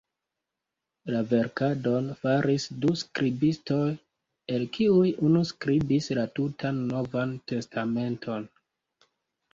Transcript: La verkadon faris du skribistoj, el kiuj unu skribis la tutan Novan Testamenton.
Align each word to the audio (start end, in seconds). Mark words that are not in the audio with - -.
La 1.15 1.19
verkadon 1.33 2.07
faris 2.21 2.65
du 2.85 2.95
skribistoj, 3.03 3.83
el 4.57 4.65
kiuj 4.79 5.13
unu 5.29 5.45
skribis 5.53 6.11
la 6.21 6.27
tutan 6.41 6.81
Novan 6.93 7.39
Testamenton. 7.53 8.53